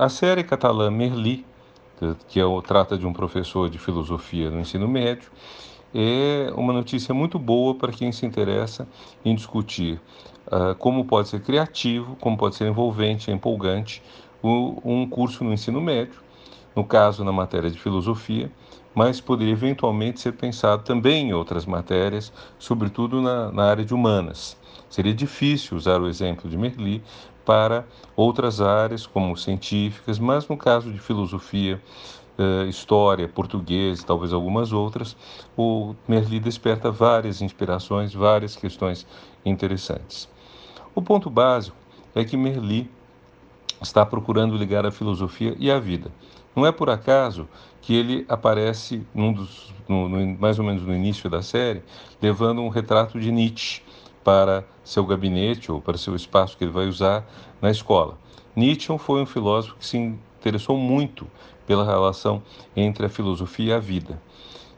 A 0.00 0.08
série 0.08 0.42
catalã 0.42 0.90
Merli, 0.90 1.44
que 2.26 2.40
é, 2.40 2.44
trata 2.66 2.96
de 2.96 3.06
um 3.06 3.12
professor 3.12 3.68
de 3.68 3.76
filosofia 3.76 4.50
no 4.50 4.58
ensino 4.58 4.88
médio, 4.88 5.30
é 5.94 6.50
uma 6.56 6.72
notícia 6.72 7.12
muito 7.12 7.38
boa 7.38 7.74
para 7.74 7.92
quem 7.92 8.10
se 8.10 8.24
interessa 8.24 8.88
em 9.22 9.34
discutir 9.34 10.00
uh, 10.46 10.74
como 10.76 11.04
pode 11.04 11.28
ser 11.28 11.42
criativo, 11.42 12.16
como 12.18 12.38
pode 12.38 12.54
ser 12.54 12.66
envolvente, 12.66 13.30
empolgante 13.30 14.02
o, 14.42 14.80
um 14.82 15.06
curso 15.06 15.44
no 15.44 15.52
ensino 15.52 15.82
médio, 15.82 16.18
no 16.74 16.84
caso 16.84 17.24
na 17.24 17.32
matéria 17.32 17.70
de 17.70 17.78
filosofia, 17.78 18.50
mas 18.94 19.20
poderia 19.20 19.52
eventualmente 19.52 20.20
ser 20.20 20.32
pensado 20.32 20.82
também 20.82 21.28
em 21.28 21.32
outras 21.32 21.64
matérias, 21.66 22.32
sobretudo 22.58 23.20
na, 23.20 23.50
na 23.52 23.64
área 23.64 23.84
de 23.84 23.94
humanas. 23.94 24.56
Seria 24.88 25.14
difícil 25.14 25.76
usar 25.76 26.00
o 26.00 26.08
exemplo 26.08 26.50
de 26.50 26.58
Merli 26.58 27.02
para 27.44 27.86
outras 28.16 28.60
áreas, 28.60 29.06
como 29.06 29.36
científicas, 29.36 30.18
mas 30.18 30.48
no 30.48 30.56
caso 30.56 30.92
de 30.92 30.98
filosofia, 30.98 31.80
uh, 32.38 32.68
história, 32.68 33.28
português, 33.28 34.02
talvez 34.02 34.32
algumas 34.32 34.72
outras, 34.72 35.16
o 35.56 35.94
Merli 36.08 36.40
desperta 36.40 36.90
várias 36.90 37.40
inspirações, 37.40 38.12
várias 38.12 38.56
questões 38.56 39.06
interessantes. 39.44 40.28
O 40.94 41.00
ponto 41.00 41.30
básico 41.30 41.76
é 42.14 42.24
que 42.24 42.36
Merli 42.36 42.90
está 43.80 44.04
procurando 44.04 44.56
ligar 44.56 44.84
a 44.84 44.90
filosofia 44.90 45.54
e 45.58 45.70
a 45.70 45.78
vida. 45.78 46.10
Não 46.60 46.66
é 46.66 46.72
por 46.72 46.90
acaso 46.90 47.48
que 47.80 47.94
ele 47.94 48.26
aparece 48.28 49.02
num 49.14 49.32
dos, 49.32 49.72
no, 49.88 50.10
no, 50.10 50.38
mais 50.38 50.58
ou 50.58 50.64
menos 50.66 50.82
no 50.82 50.94
início 50.94 51.30
da 51.30 51.40
série, 51.40 51.82
levando 52.20 52.60
um 52.60 52.68
retrato 52.68 53.18
de 53.18 53.32
Nietzsche 53.32 53.80
para 54.22 54.62
seu 54.84 55.06
gabinete 55.06 55.72
ou 55.72 55.80
para 55.80 55.96
seu 55.96 56.14
espaço 56.14 56.58
que 56.58 56.64
ele 56.64 56.70
vai 56.70 56.86
usar 56.86 57.26
na 57.62 57.70
escola. 57.70 58.18
Nietzsche 58.54 58.98
foi 58.98 59.22
um 59.22 59.26
filósofo 59.26 59.76
que 59.78 59.86
se 59.86 59.96
interessou 59.96 60.76
muito 60.76 61.26
pela 61.66 61.82
relação 61.82 62.42
entre 62.76 63.06
a 63.06 63.08
filosofia 63.08 63.70
e 63.70 63.72
a 63.72 63.78
vida. 63.78 64.20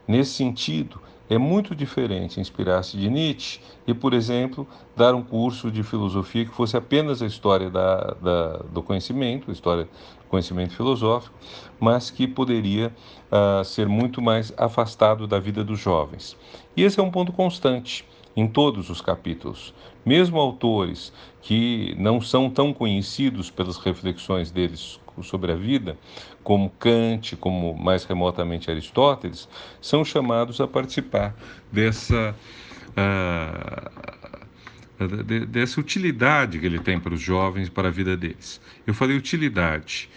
Nesse 0.07 0.35
sentido, 0.35 1.01
é 1.29 1.37
muito 1.37 1.73
diferente 1.75 2.39
inspirar-se 2.39 2.97
de 2.97 3.09
Nietzsche 3.09 3.59
e, 3.87 3.93
por 3.93 4.13
exemplo, 4.13 4.67
dar 4.95 5.15
um 5.15 5.23
curso 5.23 5.71
de 5.71 5.81
filosofia 5.83 6.45
que 6.45 6.51
fosse 6.51 6.75
apenas 6.75 7.21
a 7.21 7.25
história 7.25 7.69
da, 7.69 8.15
da, 8.21 8.57
do 8.71 8.83
conhecimento, 8.83 9.49
a 9.49 9.53
história 9.53 9.85
do 9.85 10.27
conhecimento 10.29 10.75
filosófico, 10.75 11.35
mas 11.79 12.09
que 12.09 12.27
poderia 12.27 12.93
uh, 13.31 13.63
ser 13.63 13.87
muito 13.87 14.21
mais 14.21 14.53
afastado 14.57 15.25
da 15.25 15.39
vida 15.39 15.63
dos 15.63 15.79
jovens. 15.79 16.37
E 16.75 16.83
esse 16.83 16.99
é 16.99 17.03
um 17.03 17.11
ponto 17.11 17.31
constante 17.31 18.05
em 18.35 18.47
todos 18.47 18.89
os 18.89 19.01
capítulos. 19.01 19.73
Mesmo 20.05 20.39
autores 20.39 21.13
que 21.41 21.95
não 21.97 22.21
são 22.21 22.49
tão 22.49 22.73
conhecidos 22.73 23.49
pelas 23.49 23.77
reflexões 23.77 24.51
deles 24.51 24.99
sobre 25.21 25.51
a 25.51 25.55
vida, 25.55 25.97
como 26.43 26.69
Kant, 26.71 27.35
como 27.35 27.75
mais 27.77 28.03
remotamente 28.03 28.71
Aristóteles, 28.71 29.47
são 29.79 30.03
chamados 30.03 30.59
a 30.59 30.67
participar 30.67 31.35
dessa, 31.71 32.35
uh, 34.99 35.45
dessa 35.47 35.79
utilidade 35.79 36.59
que 36.59 36.65
ele 36.65 36.79
tem 36.79 36.99
para 36.99 37.13
os 37.13 37.21
jovens, 37.21 37.69
para 37.69 37.89
a 37.89 37.91
vida 37.91 38.17
deles. 38.17 38.59
Eu 38.87 38.93
falei 38.93 39.15
utilidade. 39.15 40.09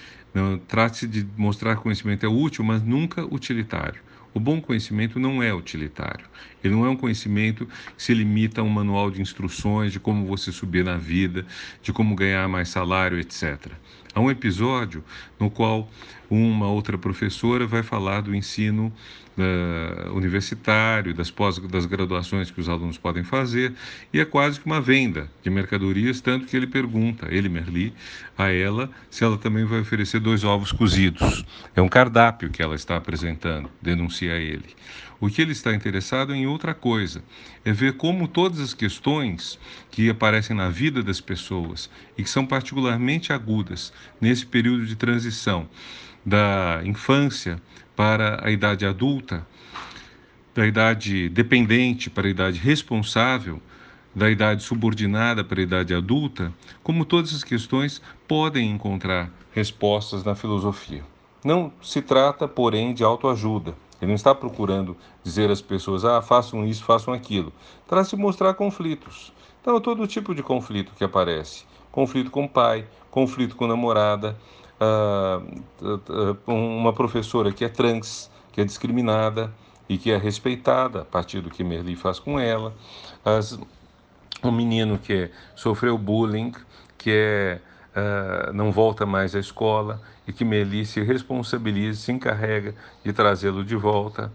Trate-se 0.69 1.07
de 1.07 1.27
mostrar 1.37 1.77
conhecimento 1.77 2.27
é 2.27 2.29
útil, 2.29 2.63
mas 2.63 2.83
nunca 2.83 3.25
utilitário. 3.25 4.03
O 4.37 4.39
bom 4.39 4.61
conhecimento 4.61 5.19
não 5.19 5.43
é 5.43 5.55
utilitário. 5.55 6.27
Ele 6.63 6.75
não 6.75 6.85
é 6.85 6.91
um 6.91 6.97
conhecimento 6.97 7.65
que 7.97 8.03
se 8.03 8.13
limita 8.13 8.61
a 8.61 8.65
um 8.65 8.69
manual 8.69 9.11
de 9.11 9.23
instruções 9.23 9.91
de 9.91 9.99
como 9.99 10.27
você 10.27 10.53
subir 10.53 10.85
na 10.85 10.99
vida, 10.99 11.47
de 11.83 11.91
como 11.91 12.15
ganhar 12.15 12.47
mais 12.47 12.69
salário, 12.69 13.19
etc. 13.19 13.73
Há 14.17 14.21
um 14.21 14.31
episódio 14.31 15.05
no 15.39 15.51
qual 15.51 15.91
uma 16.31 16.67
outra 16.69 16.97
professora 16.97 17.67
vai 17.67 17.83
falar 17.83 18.23
do 18.23 18.35
ensino 18.35 18.91
uh, 19.37 20.11
universitário, 20.15 21.13
das 21.13 21.31
pós 21.31 21.59
das 21.59 21.85
graduações 21.85 22.51
que 22.51 22.59
os 22.59 22.67
alunos 22.67 22.97
podem 22.97 23.23
fazer, 23.23 23.75
e 24.11 24.19
é 24.19 24.25
quase 24.25 24.59
que 24.59 24.65
uma 24.65 24.81
venda 24.81 25.31
de 25.43 25.51
mercadorias, 25.51 26.19
tanto 26.23 26.47
que 26.47 26.57
ele 26.57 26.67
pergunta, 26.67 27.29
ele, 27.31 27.51
Merli, 27.51 27.93
a 28.39 28.51
ela 28.51 28.91
se 29.11 29.23
ela 29.23 29.37
também 29.37 29.67
vai 29.67 29.81
oferecer 29.81 30.19
dois 30.19 30.45
ovos 30.45 30.73
cozidos. 30.73 31.45
É 31.75 31.83
um 31.83 31.89
cardápio 31.89 32.49
que 32.49 32.63
ela 32.63 32.75
está 32.75 32.97
apresentando, 32.97 33.69
denuncia 33.83 34.33
ele. 34.33 34.75
O 35.19 35.29
que 35.29 35.41
ele 35.41 35.53
está 35.53 35.75
interessado 35.75 36.35
é 36.35 36.37
em 36.37 36.47
outra 36.47 36.75
coisa, 36.75 37.25
é 37.65 37.73
ver 37.73 37.95
como 37.95 38.29
todas 38.29 38.61
as 38.61 38.75
questões 38.75 39.59
que 39.91 40.11
aparecem 40.11 40.55
na 40.55 40.69
vida 40.69 41.03
das 41.03 41.23
pessoas 41.23 41.89
e 42.19 42.23
que 42.23 42.29
são 42.29 42.45
particularmente 42.45 43.33
agudas 43.33 43.95
nesse 44.21 44.47
período 44.47 44.87
de 44.87 44.97
transição 44.97 45.69
da 46.25 46.81
infância 46.85 47.61
para 47.95 48.45
a 48.45 48.51
idade 48.51 48.85
adulta, 48.85 49.47
da 50.55 50.67
idade 50.67 51.29
dependente 51.29 52.11
para 52.11 52.27
a 52.27 52.31
idade 52.31 52.59
responsável, 52.59 53.61
da 54.15 54.31
idade 54.31 54.63
subordinada 54.63 55.45
para 55.45 55.61
a 55.61 55.63
idade 55.63 55.95
adulta, 55.95 56.53
como 56.83 57.05
todas 57.05 57.35
as 57.35 57.45
questões 57.45 58.01
podem 58.27 58.71
encontrar 58.71 59.31
respostas 59.53 60.25
na 60.25 60.35
filosofia. 60.35 61.05
Não 61.45 61.73
se 61.83 62.03
trata, 62.03 62.49
porém, 62.49 62.93
de 62.93 63.05
autoajuda. 63.05 63.75
Ele 64.01 64.09
não 64.09 64.15
está 64.15 64.35
procurando 64.35 64.97
dizer 65.23 65.51
às 65.51 65.61
pessoas, 65.61 66.05
ah, 66.05 66.21
façam 66.21 66.67
isso, 66.67 66.83
façam 66.85 67.15
aquilo. 67.15 67.53
Trata-se 67.87 68.17
mostrar 68.17 68.55
conflitos. 68.55 69.33
Então, 69.61 69.81
todo 69.81 70.07
tipo 70.07 70.35
de 70.35 70.43
conflito 70.43 70.93
que 70.97 71.05
aparece. 71.05 71.65
Conflito 71.97 72.31
com 72.31 72.45
o 72.45 72.49
pai, 72.49 72.87
conflito 73.11 73.57
com 73.57 73.65
a 73.65 73.69
namorada, 73.69 74.37
uh, 74.79 76.37
uma 76.47 76.93
professora 76.93 77.51
que 77.51 77.65
é 77.65 77.71
trans, 77.71 78.31
que 78.53 78.61
é 78.61 78.65
discriminada 78.67 79.51
e 79.89 79.97
que 79.97 80.11
é 80.11 80.19
respeitada 80.19 81.01
a 81.01 81.05
partir 81.07 81.41
do 81.41 81.49
que 81.49 81.65
Merli 81.65 81.97
faz 81.97 82.19
com 82.19 82.39
ela, 82.39 82.75
as, 83.25 83.59
um 84.45 84.53
menino 84.53 84.99
que 84.99 85.31
sofreu 85.55 85.97
bullying, 85.97 86.53
que 86.99 87.11
é, 87.11 87.61
uh, 87.97 88.53
não 88.53 88.71
volta 88.71 89.07
mais 89.07 89.35
à 89.35 89.39
escola 89.39 90.03
e 90.29 90.35
que 90.35 90.45
Merli 90.45 90.85
se 90.85 91.01
responsabiliza, 91.01 91.99
se 91.99 92.13
encarrega 92.13 92.75
de 93.03 93.11
trazê-lo 93.11 93.65
de 93.65 93.75
volta, 93.75 94.31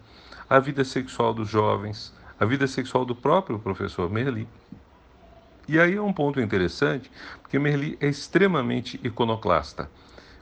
a 0.49 0.57
vida 0.57 0.83
sexual 0.83 1.31
dos 1.31 1.47
jovens, 1.47 2.11
a 2.39 2.43
vida 2.45 2.65
sexual 2.65 3.05
do 3.05 3.15
próprio 3.15 3.59
professor 3.59 4.09
Merli. 4.09 4.47
E 5.67 5.79
aí 5.79 5.95
é 5.95 6.01
um 6.01 6.13
ponto 6.13 6.39
interessante, 6.39 7.11
porque 7.41 7.59
Merli 7.59 7.97
é 8.01 8.07
extremamente 8.07 8.99
iconoclasta 9.03 9.89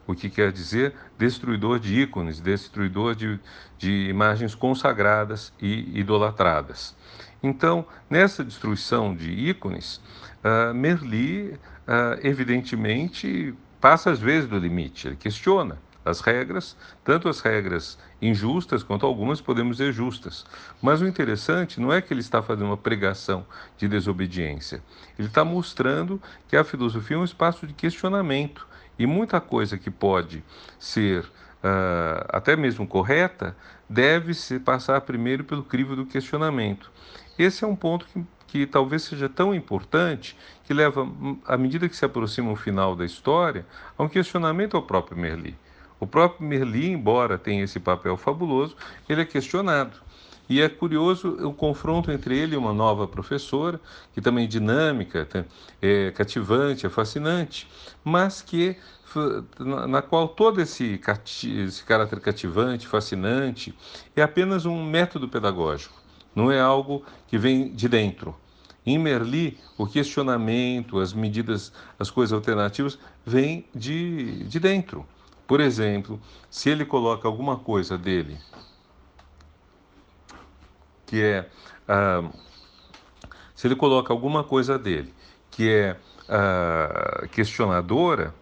o 0.06 0.14
que 0.14 0.28
quer 0.28 0.50
dizer 0.50 0.94
destruidor 1.16 1.78
de 1.78 2.00
ícones, 2.00 2.40
destruidor 2.40 3.14
de, 3.14 3.38
de 3.78 4.08
imagens 4.08 4.54
consagradas 4.54 5.52
e 5.60 5.98
idolatradas. 5.98 6.96
Então, 7.42 7.86
nessa 8.08 8.44
destruição 8.44 9.14
de 9.14 9.30
ícones, 9.30 10.00
uh, 10.44 10.74
Merli, 10.74 11.52
uh, 11.52 12.18
evidentemente, 12.22 13.54
passa 13.80 14.10
às 14.10 14.18
vezes 14.18 14.48
do 14.48 14.58
limite, 14.58 15.06
ele 15.06 15.16
questiona 15.16 15.78
as 16.10 16.20
regras, 16.20 16.76
tanto 17.04 17.28
as 17.28 17.40
regras 17.40 17.98
injustas 18.20 18.82
quanto 18.82 19.06
algumas 19.06 19.40
podemos 19.40 19.78
dizer 19.78 19.92
justas. 19.92 20.44
Mas 20.82 21.00
o 21.00 21.06
interessante 21.06 21.80
não 21.80 21.92
é 21.92 22.02
que 22.02 22.12
ele 22.12 22.20
está 22.20 22.42
fazendo 22.42 22.66
uma 22.66 22.76
pregação 22.76 23.46
de 23.78 23.88
desobediência. 23.88 24.82
Ele 25.18 25.28
está 25.28 25.44
mostrando 25.44 26.20
que 26.48 26.56
a 26.56 26.64
filosofia 26.64 27.16
é 27.16 27.20
um 27.20 27.24
espaço 27.24 27.66
de 27.66 27.72
questionamento 27.72 28.66
e 28.98 29.06
muita 29.06 29.40
coisa 29.40 29.78
que 29.78 29.90
pode 29.90 30.44
ser 30.78 31.24
uh, 31.24 32.26
até 32.28 32.56
mesmo 32.56 32.86
correta 32.86 33.56
deve 33.88 34.34
se 34.34 34.58
passar 34.58 35.00
primeiro 35.00 35.44
pelo 35.44 35.62
crivo 35.62 35.96
do 35.96 36.06
questionamento. 36.06 36.90
Esse 37.38 37.64
é 37.64 37.66
um 37.66 37.74
ponto 37.74 38.06
que, 38.06 38.24
que 38.46 38.66
talvez 38.66 39.02
seja 39.02 39.28
tão 39.28 39.54
importante 39.54 40.36
que 40.64 40.74
leva, 40.74 41.08
à 41.46 41.56
medida 41.56 41.88
que 41.88 41.96
se 41.96 42.04
aproxima 42.04 42.52
o 42.52 42.56
final 42.56 42.94
da 42.94 43.04
história, 43.04 43.66
a 43.96 44.02
um 44.02 44.08
questionamento 44.08 44.76
ao 44.76 44.82
próprio 44.82 45.16
Merli. 45.16 45.56
O 46.00 46.06
próprio 46.06 46.48
Merli, 46.48 46.90
embora 46.90 47.36
tenha 47.36 47.62
esse 47.62 47.78
papel 47.78 48.16
fabuloso, 48.16 48.74
ele 49.06 49.20
é 49.20 49.24
questionado. 49.24 49.98
E 50.48 50.60
é 50.60 50.68
curioso 50.68 51.28
o 51.46 51.52
confronto 51.52 52.10
entre 52.10 52.36
ele 52.36 52.54
e 52.54 52.58
uma 52.58 52.72
nova 52.72 53.06
professora, 53.06 53.78
que 54.12 54.20
também 54.20 54.46
é 54.46 54.48
dinâmica, 54.48 55.28
é 55.80 56.10
cativante, 56.10 56.86
é 56.86 56.88
fascinante, 56.88 57.68
mas 58.02 58.42
que 58.42 58.76
na 59.86 60.02
qual 60.02 60.28
todo 60.28 60.60
esse, 60.60 61.00
esse 61.44 61.84
caráter 61.84 62.18
cativante, 62.20 62.86
fascinante, 62.86 63.74
é 64.16 64.22
apenas 64.22 64.66
um 64.66 64.84
método 64.84 65.28
pedagógico, 65.28 66.00
não 66.34 66.50
é 66.50 66.60
algo 66.60 67.04
que 67.28 67.36
vem 67.36 67.72
de 67.72 67.88
dentro. 67.88 68.34
Em 68.84 68.98
Merli, 68.98 69.58
o 69.76 69.86
questionamento, 69.86 70.98
as 70.98 71.12
medidas, 71.12 71.72
as 71.98 72.10
coisas 72.10 72.32
alternativas, 72.32 72.98
vêm 73.24 73.66
de, 73.74 74.44
de 74.44 74.58
dentro. 74.58 75.06
Por 75.50 75.60
exemplo, 75.60 76.20
se 76.48 76.70
ele 76.70 76.84
coloca 76.84 77.26
alguma 77.26 77.56
coisa 77.56 77.98
dele 77.98 78.38
que 81.04 81.20
é 81.20 81.50
ah, 81.88 82.22
se 83.52 83.66
ele 83.66 83.74
coloca 83.74 84.12
alguma 84.12 84.44
coisa 84.44 84.78
dele 84.78 85.12
que 85.50 85.68
é 85.68 85.96
ah, 86.28 87.26
questionadora, 87.32 88.32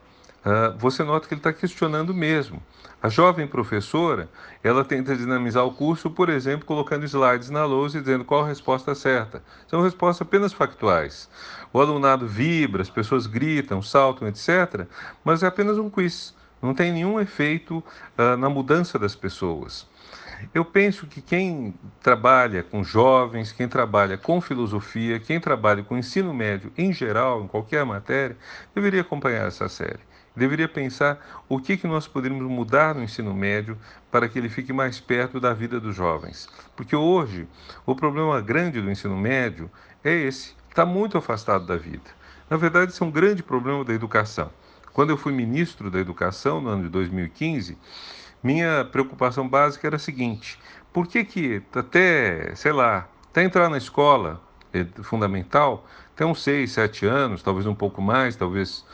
uh, 0.44 0.76
você 0.76 1.02
nota 1.02 1.26
que 1.26 1.32
ele 1.32 1.40
está 1.40 1.50
questionando 1.50 2.12
mesmo. 2.12 2.62
A 3.02 3.08
jovem 3.08 3.46
professora, 3.46 4.28
ela 4.62 4.84
tenta 4.84 5.16
dinamizar 5.16 5.64
o 5.64 5.72
curso, 5.72 6.10
por 6.10 6.28
exemplo, 6.28 6.66
colocando 6.66 7.06
slides 7.06 7.48
na 7.48 7.64
lousa 7.64 7.96
e 7.96 8.00
dizendo 8.02 8.22
qual 8.22 8.44
a 8.44 8.48
resposta 8.48 8.94
certa. 8.94 9.42
São 9.66 9.80
respostas 9.80 10.26
apenas 10.26 10.52
factuais. 10.52 11.30
O 11.72 11.80
alunado 11.80 12.26
vibra, 12.26 12.82
as 12.82 12.90
pessoas 12.90 13.26
gritam, 13.26 13.80
saltam, 13.80 14.28
etc., 14.28 14.86
mas 15.24 15.42
é 15.42 15.46
apenas 15.46 15.78
um 15.78 15.88
quiz. 15.88 16.36
Não 16.60 16.74
tem 16.74 16.92
nenhum 16.92 17.20
efeito 17.20 17.78
uh, 18.18 18.36
na 18.36 18.48
mudança 18.48 18.98
das 18.98 19.14
pessoas. 19.14 19.86
Eu 20.54 20.64
penso 20.64 21.06
que 21.06 21.20
quem 21.20 21.74
trabalha 22.00 22.62
com 22.62 22.84
jovens, 22.84 23.52
quem 23.52 23.68
trabalha 23.68 24.16
com 24.16 24.40
filosofia, 24.40 25.18
quem 25.18 25.40
trabalha 25.40 25.82
com 25.82 25.96
ensino 25.96 26.32
médio 26.32 26.72
em 26.76 26.92
geral, 26.92 27.42
em 27.42 27.48
qualquer 27.48 27.84
matéria, 27.84 28.36
deveria 28.74 29.00
acompanhar 29.00 29.46
essa 29.46 29.68
série. 29.68 30.00
Deveria 30.36 30.68
pensar 30.68 31.44
o 31.48 31.58
que, 31.58 31.76
que 31.76 31.88
nós 31.88 32.06
poderíamos 32.06 32.48
mudar 32.48 32.94
no 32.94 33.02
ensino 33.02 33.34
médio 33.34 33.76
para 34.10 34.28
que 34.28 34.38
ele 34.38 34.48
fique 34.48 34.72
mais 34.72 35.00
perto 35.00 35.40
da 35.40 35.52
vida 35.52 35.80
dos 35.80 35.96
jovens. 35.96 36.48
Porque 36.76 36.94
hoje, 36.94 37.48
o 37.84 37.94
problema 37.96 38.40
grande 38.40 38.80
do 38.80 38.90
ensino 38.90 39.16
médio 39.16 39.68
é 40.04 40.14
esse: 40.14 40.54
está 40.68 40.86
muito 40.86 41.18
afastado 41.18 41.66
da 41.66 41.76
vida. 41.76 42.08
Na 42.48 42.56
verdade, 42.56 42.92
isso 42.92 43.02
é 43.02 43.06
um 43.06 43.10
grande 43.10 43.42
problema 43.42 43.84
da 43.84 43.92
educação. 43.92 44.50
Quando 44.98 45.10
eu 45.10 45.16
fui 45.16 45.32
ministro 45.32 45.92
da 45.92 46.00
Educação, 46.00 46.60
no 46.60 46.70
ano 46.70 46.82
de 46.82 46.88
2015, 46.88 47.78
minha 48.42 48.84
preocupação 48.84 49.48
básica 49.48 49.86
era 49.86 49.94
a 49.94 49.98
seguinte: 50.00 50.58
por 50.92 51.06
que 51.06 51.22
que 51.24 51.62
até, 51.72 52.52
sei 52.56 52.72
lá, 52.72 53.08
até 53.30 53.44
entrar 53.44 53.68
na 53.68 53.78
escola 53.78 54.42
é 54.72 54.84
fundamental, 55.04 55.86
até 56.12 56.26
uns 56.26 56.42
6, 56.42 56.72
7 56.72 57.06
anos, 57.06 57.44
talvez 57.44 57.64
um 57.64 57.76
pouco 57.76 58.02
mais, 58.02 58.34
talvez 58.34 58.84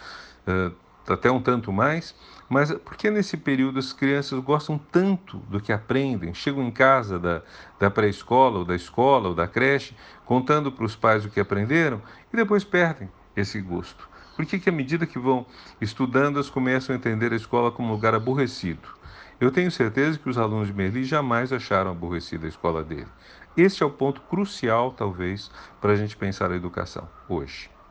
uh, 0.47 0.75
até 1.11 1.31
um 1.31 1.41
tanto 1.41 1.73
mais, 1.73 2.15
mas 2.51 2.71
por 2.71 2.99
que 2.99 3.09
nesse 3.09 3.39
período 3.39 3.79
as 3.79 3.95
crianças 3.95 4.39
gostam 4.41 4.77
tanto 4.77 5.39
do 5.49 5.59
que 5.59 5.73
aprendem, 5.73 6.35
chegam 6.35 6.65
em 6.65 6.71
casa 6.71 7.19
da, 7.19 7.41
da 7.81 7.91
pré-escola, 7.91 8.59
ou 8.59 8.65
da 8.67 8.77
escola, 8.77 9.31
ou 9.31 9.35
da 9.35 9.49
creche, 9.49 9.97
contando 10.27 10.71
para 10.71 10.85
os 10.85 10.95
pais 10.95 11.25
o 11.25 11.31
que 11.31 11.41
aprenderam 11.41 12.03
e 12.31 12.37
depois 12.37 12.63
perdem 12.63 13.09
esse 13.35 13.59
gosto? 13.59 14.13
Por 14.35 14.47
que, 14.47 14.59
que 14.59 14.69
à 14.69 14.73
medida 14.73 15.07
que 15.07 15.19
vão 15.19 15.47
estudando, 15.81 16.37
elas 16.37 16.51
começam 16.51 16.95
a 16.95 16.99
entender 16.99 17.33
a 17.33 17.37
escola 17.37 17.71
como 17.71 17.89
um 17.89 17.93
lugar 17.93 18.15
aborrecido? 18.15 18.89
Eu 19.41 19.51
tenho 19.51 19.71
certeza 19.71 20.19
que 20.19 20.29
os 20.29 20.39
alunos 20.39 20.69
de 20.69 20.75
Merli 20.75 21.05
jamais 21.05 21.53
acharam 21.53 21.91
aborrecida 21.91 22.47
a 22.47 22.49
escola 22.49 22.85
dele. 22.85 23.13
Este 23.57 23.83
é 23.83 23.87
o 23.87 23.91
ponto 23.91 24.23
crucial, 24.23 24.93
talvez, 24.93 25.51
para 25.81 25.93
a 25.93 25.97
gente 25.97 26.17
pensar 26.17 26.51
a 26.51 26.57
educação 26.57 27.11
hoje. 27.29 27.74